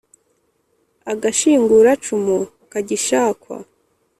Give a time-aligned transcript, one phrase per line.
[1.11, 2.37] agashinguracumu
[2.71, 3.55] kagishakwa